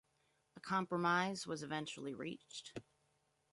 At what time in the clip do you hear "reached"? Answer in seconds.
2.15-2.73